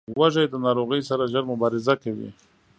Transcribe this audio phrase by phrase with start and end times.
[0.19, 2.29] وزې د ناروغۍ سره ژر مبارزه کوي